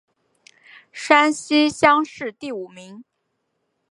[0.91, 3.03] 山西乡试第五名。